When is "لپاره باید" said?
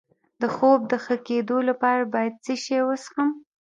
1.69-2.33